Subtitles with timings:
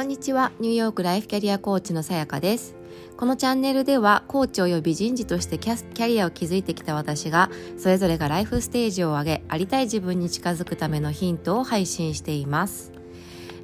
[0.00, 0.50] こんにちは。
[0.60, 2.74] ニューヨークライフキャリアコーチのさやかです。
[3.18, 12.92] このチャンネルでは、コーチ及び人事としてキャリアを築いてきた私が、それぞれがライフステージを上げ、ありたい自分に近づくためのヒントを配信しています。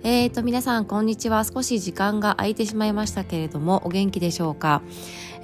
[0.02, 1.42] えーと、皆さん、こんにちは。
[1.42, 4.82] 少し時間が空いてしまいましたけれども、お元気でしょうか？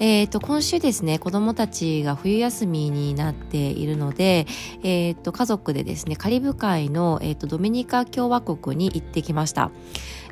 [0.04, 4.48] えーと、今週ですね、子供たちが冬休みになっているので、
[4.82, 9.70] えーと、家族でですね、カリブ海の、えーと、ドミニカ共和国に行ってきました。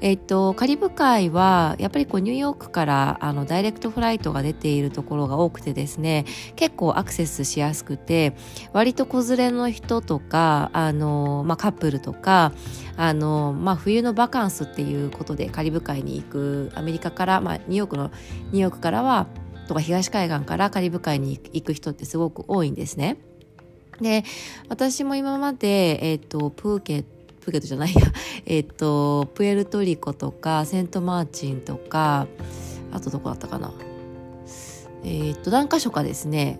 [0.01, 6.24] えっと、カリブ海は、やっぱりこう、ニューヨークから、あの、ダイレクトフライトが出ているところが多くてですね、
[6.57, 8.34] 結構アクセスしやすくて、
[8.73, 12.52] 割と子連れの人とか、あの、まあ、カップルとか、
[12.96, 18.10] あの、まあ、冬のバカンスっていうことでカリブ海に行く、アメリカから、まあ、ニューヨークの、
[18.51, 19.29] ニューヨークからは、
[19.70, 23.19] とか東海岸からカリブ海に行く人ってすごく多いんですね。
[24.01, 24.24] で、
[24.69, 27.09] 私も今まで、えっ、ー、と、プーケット、
[27.41, 28.01] プーケットじゃないや、
[28.46, 32.26] えっ、ー、と、プエルトリコとか、セントマーチンとか、
[32.91, 33.73] あとどこだったかな。
[35.04, 36.59] えっ、ー、と、何箇所かですね、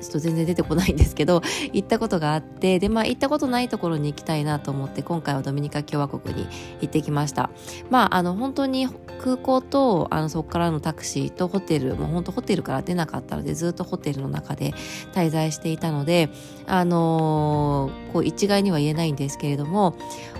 [0.00, 6.46] ちょっと全然出てこないんですけど 行ったことがあってでまあ行ったことないところに行きたいなと思って今回はドミニカ共和国に
[6.80, 7.50] 行ってきました。
[7.90, 8.88] まああの本当に
[9.22, 14.72] 空港とあのそこからのタクシーとホテルもう本当ホテルから出なかったのでずっとホテルの中で
[15.12, 16.30] 滞在していたので
[16.66, 19.94] あのー、こう一概には言えないんですけれども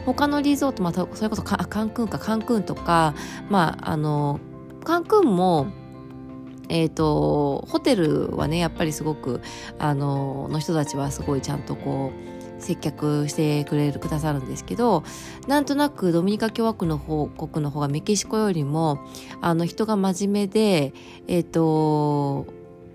[0.06, 3.14] 他のリゾートまたそれこそカンクンかカンクンとか
[3.50, 4.40] まああの
[4.84, 5.66] カンクンも
[6.70, 9.42] えっ、ー、と、ホテルはね、やっぱりすごく、
[9.78, 12.12] あの、の人たちはすごいちゃんとこ
[12.58, 15.02] う、接客してくれる、くださるんですけど、
[15.48, 19.00] なんとなくドミニカ共和国の方、国の方がメキシコよりも、
[19.40, 20.94] あの、人が真面目で、
[21.26, 22.46] えっ、ー、と、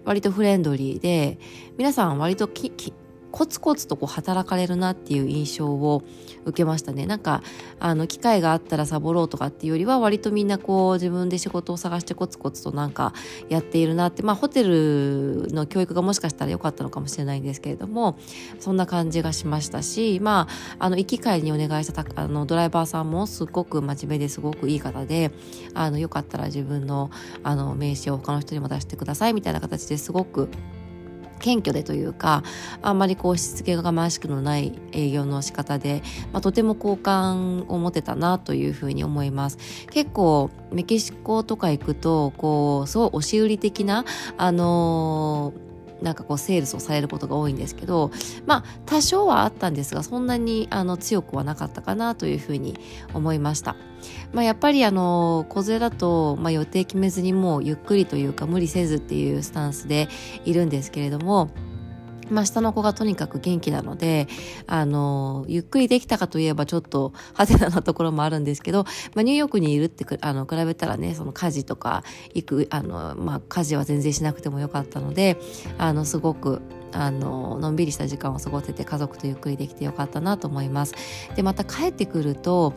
[0.05, 1.39] 割とフレンドリーで、
[1.77, 2.93] 皆さん割とき、き
[3.35, 6.03] コツコツとこう働かれるなっていう印象を
[6.45, 7.05] 受けましたね。
[7.05, 7.43] なんか、
[7.81, 13.13] あの、機会があったらサボろうとかっていうよりは、割とみんなこう、自分で仕事を探してコツコツとなんか
[13.49, 18.17] やっているなって、まあ、ホテルの教育がもしかしたら良かったのかもしれないんですけれども、
[18.61, 20.47] そんな感じがしましたし、ま
[20.79, 25.31] あ、あの、行き帰りにお願いしたあのドライバーさんもすごく真面目ですごくいい方で、
[25.73, 27.11] あの、よかったら自分の、
[27.43, 30.47] あの、名刺を他の人にも出してくださいみたいな形ですごく
[31.45, 32.41] 謙虚でというか
[32.81, 36.01] あんまりこうしつけがましくのない営業の仕方で、
[36.33, 39.57] まあ、とても好感を持てたなというふうに思います。
[39.91, 44.05] 結構メキシコとか行くとこうすごい押し売り的な
[44.37, 45.74] あのー
[46.05, 48.11] なんかこうセールスをされることが多いんですけど
[48.45, 52.79] まあ多少はあったんですがそんなにあの強くはなかったかなというふうに
[53.13, 53.75] 思いました。
[54.33, 60.09] まあ、やっぱりあの子連れだと、まあ、予定決めずにもうゆっくりというか無理せずっていうスタンスで
[60.45, 61.49] いるんですけれども
[62.29, 64.27] まあ、下の子がとにかく元気なので、
[64.67, 72.03] あの、ゆっくりできたかといえばちょっと、ハテナなところもあるんですけど、まあ、ニューヨークにいるってあの、比べたらね、その家事とか、
[72.33, 75.37] 行く、あの、まあ、家事は全然しなくてもよかったので、
[75.77, 80.95] あの、すごく、あの、のんびりした時間を過ごせて家族とゆっくりできてよかったなと思います。
[81.35, 82.73] で、また帰ってくると、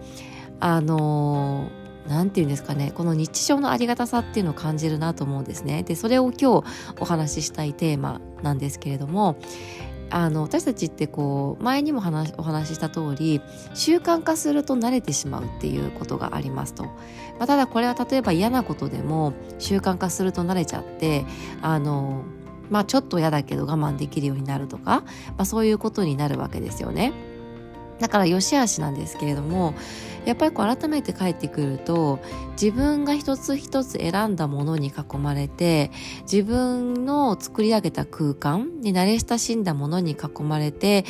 [0.61, 1.71] あの
[2.09, 6.65] 何て言うんですかねこの日常のありがたさっていうのを感じるなと思うんですねでそれを今日
[7.01, 9.37] お話ししたいテーマなんですけれども
[10.11, 13.43] あの私たちってこう前にも話お話しした通り
[13.75, 16.93] 習慣化すると慣れてしまうっていうことがありますと、ま
[17.41, 21.27] あ、ただこれは例えば嫌なことでも習慣化すると慣れちゃって
[21.61, 22.23] あの
[22.71, 27.13] まあちょっと嫌だけど我慢できるようになるとか、まあ、そういうことになるわけですよね。
[27.99, 29.75] だから良し悪しなんですけれども
[30.29, 32.21] やっぱりこう改めて帰ってくると
[32.53, 35.91] 自分が一つ一つ選んだものに囲まれて
[36.31, 41.07] 自分の作り上げた空間に慣れ親しんだものに囲まれて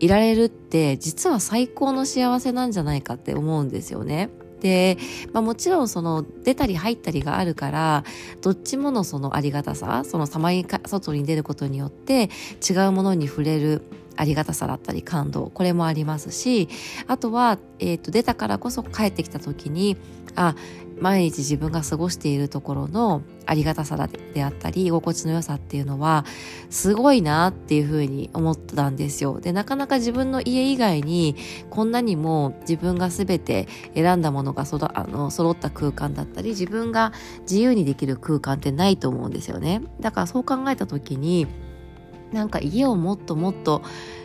[0.00, 4.30] いられるって実は最高の幸せなんじゃないかって思うんですよね。
[4.60, 4.98] で、
[5.32, 8.04] まあ、もちろんその出たり入ったりがあるから
[8.42, 12.30] どっちものそのありがたさそのさまに外に出ることによって
[12.68, 13.82] 違うものに触れる
[14.16, 16.68] ありがたさだったり感動これもありますし
[17.06, 19.96] あとは、えーと、出たからこそ帰ってきた時に
[20.34, 20.54] あ
[20.98, 23.96] 毎日自分が過ごしているところのありがたさ
[24.34, 26.24] であったり居心地の良さっていうのは
[26.70, 29.40] すごいなっていうふうに思ったんですよ。
[29.40, 31.36] でなかなか自分の家以外に
[31.70, 37.12] こんなにも自分が全て選んだものがそあの揃った空間だったり自分が
[37.42, 39.82] 自由にできる空間ってないと思うんですよね。
[40.00, 41.46] だからそう考えた時に
[42.36, 43.82] なんか家をもっともっと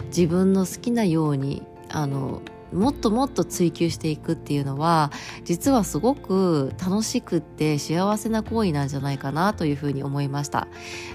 [0.07, 2.41] 自分の好きなようにあの
[2.73, 5.11] もっともっと追求していくっていうのは
[5.43, 10.67] 実はすごく楽しくって幸せな行為なんじゃないかなというふうに思いました。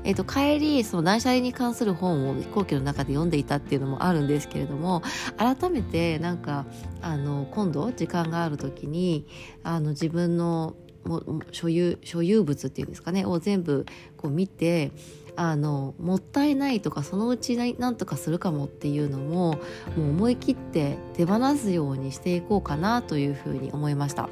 [0.04, 5.02] えっ、ー、と帰りその断捨離に関する本を飛行機の中で読んでいたっていうのもあるんですけれども
[5.36, 6.66] 改めてなんか
[7.00, 9.26] あの今度時間がある時に
[9.62, 10.74] あの自分の
[11.06, 13.86] も所有所有物っていうんですかねを全部
[14.16, 14.90] こう見て
[15.36, 19.58] あのもったいないとかそのうちなんとかするかもっていうのも
[19.96, 24.28] もう思い切って手放すようにしていこうかなというふうに思いました。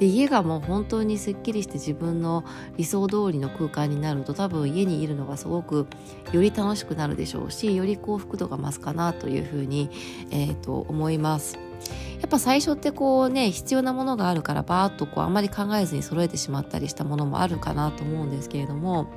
[0.00, 2.44] で家がもう本当にすっきりして自分の
[2.76, 5.86] 理想通りの空間になると多分家にいるのがすごく
[6.32, 9.90] より楽しくなるでしょうしより幸福度が増すかなというふうに、
[10.30, 11.58] えーと思います。
[12.20, 19.08] やっぱ最初ってこうね必要なものがあるからバーッとこうあんまり考えずに揃えてしまったりしたものもあるかなと思うんですけれども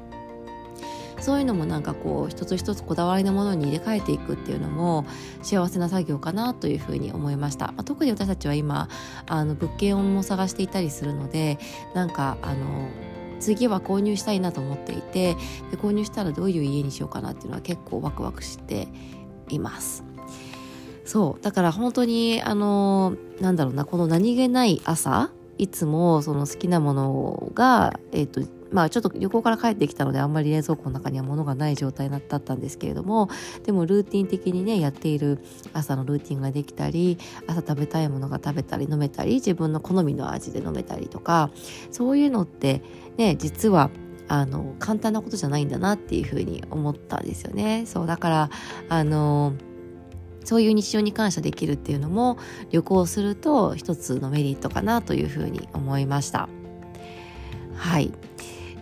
[1.21, 5.06] そういうのもなんかこう一つ一つこだわりのものに入れ替えていくっていうのも
[5.44, 8.89] 幸せな作業かなというふうに思いました、まあ、特に私たちは今
[9.27, 11.59] あの物件を探していたりするので
[11.94, 12.89] なんかあの
[13.39, 15.36] 次は購入したいなと思っていて
[15.69, 18.88] で購入したらどういう家にしようかなっていうのは結構ワクワクして
[19.50, 20.03] います。
[21.12, 33.28] そうだから本当にあのなんだろうなこの何気ない朝いつもその好きなものがえっ、ー、とまあちょっと旅行から帰ってきたのであんまり冷蔵庫の中には物がない状態だったんですけれども
[33.66, 35.44] でもルーティン的にねやっている
[35.74, 41.52] 朝のルーティンができたり朝食べたいものが食べたり飲めたり自分の好みの味で飲めたりとか
[41.92, 42.84] そういうのって
[43.18, 43.90] ね実は
[44.30, 47.84] あの簡単なことじゃないんだなっていうふうに思ったんですよね。
[47.86, 48.50] そうだから
[48.88, 49.56] あの
[50.51, 52.38] そういう日常に感謝できるっていうのも
[52.71, 56.50] 旅行すると一つのメリットかなというふうに思いました。
[57.77, 58.12] はい。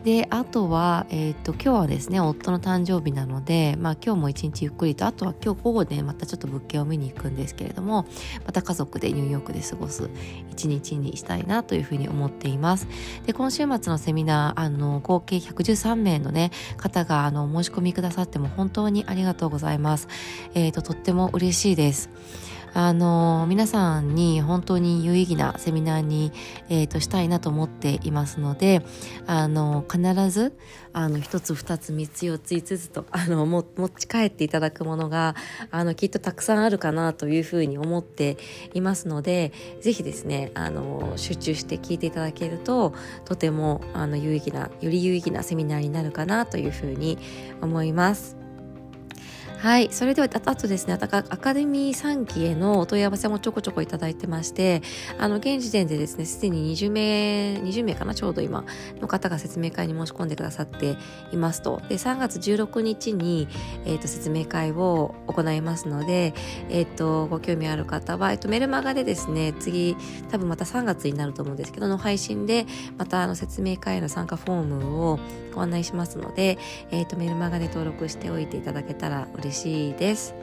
[0.03, 8.05] であとは、えーと、今日はですね夫の誕生日なので、まあ、今日も一日ゆっくりとあとは今日午後でまたちょっと物件を見に行くんですけれども
[8.45, 10.09] また家族でニューヨークで過ごす
[10.51, 12.87] 一日にしたいなというふうに思っています。
[13.25, 20.07] で今週末のセミナーあの合計113名のね方があの申し込みくださっても本当にありがとうございます、
[20.53, 22.09] えーと、とっても嬉しいです。
[22.73, 26.31] あの皆さんに本当に有意義なセミナーに、
[26.69, 28.81] えーと、したいなと思っていますので
[29.27, 30.57] あの必ず
[30.93, 35.35] あの1つ2つ3つ4つ5つと あの持ち帰っていただくものが
[35.71, 38.37] あのきっとたくさんあるかなというふうに思って
[38.73, 39.51] いますので
[39.81, 42.93] ぜひですねあの集中して聞いていただけると
[43.25, 47.17] とてもあの有意義なより有意義なセミナーになるかなというふうに
[47.61, 48.38] 思います。
[49.59, 49.89] はい。
[49.91, 54.81] それでは、あとですね、アカデミー3期へのお問い合わせもちょこちょこいただいてまして、
[55.17, 58.63] あの、現時点でですね、すでに20名、20名かな、ちょうど今
[59.01, 60.95] の方が説明会に申し込んでくださって
[61.33, 61.81] いますと。
[61.89, 63.49] で、3月16日に、
[63.83, 66.33] えっ、ー、と、説明会を行いますので、
[66.69, 69.97] えっ、ー、と、ご興味ある方は、えっ、と、メルマガでですね、次、
[70.31, 72.65] 多分また3月になると思うんですけど、の配信で、
[72.97, 75.19] またあの、説明会への参加フォームを
[75.53, 76.57] ご案内しますので、
[76.91, 80.35] えっ、と、メルマガで登録しておいていただけたら嬉しい嬉しいです。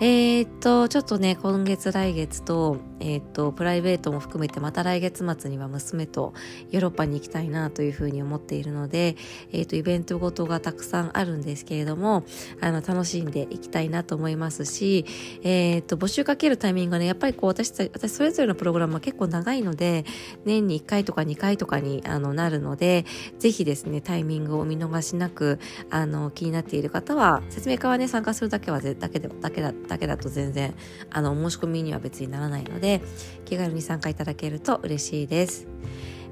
[0.00, 6.34] えー、っと、ちょっとね、今月来月と、えー、っと、プライベートも含めてまた来月末には娘と
[6.70, 9.16] ヨーロッパに行きたいなというふうに思っているので、
[9.52, 12.24] えー、っと、イベントごとがたくさんあるんですけれども、
[12.60, 15.04] あの、楽しんでいきたいなと思いますし、
[15.42, 20.04] えっと、募集かけるタイミングがね、やっぱりこう、私私それぞれのプログラムは結構長いので、
[20.44, 23.04] 年に1回とか2回とかにあのなるので、
[23.38, 25.58] ぜひですね、タイミングを見逃しなく、
[25.90, 30.74] あの、気になっている方は、説明会はね、参加するだけは、だけ、だけだだけだと全然
[31.10, 33.02] あの申し込みには別にならないのでで
[33.44, 35.66] 気軽に参加いただけると嬉しいです。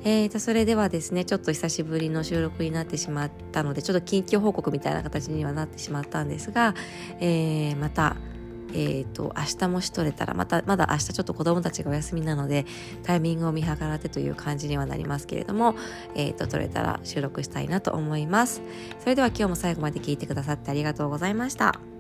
[0.07, 6.75] えーと、それではですねちょっと久しぶりの収録になってしまったのでちょっと緊急報告みたいな形にはなってしまったんですが、
[7.21, 8.17] えー、また
[8.77, 12.67] えーと、明日もし取れたらまたまだ明日ちょっと子供たちがお休みなので
[13.05, 15.77] タイミングを見計らってという感じにはなりますけれども、
[16.17, 18.63] えーと取れたら収録したいなと思います
[18.99, 21.94] それでは今日も最後まで聞いてくださってありがとうございました。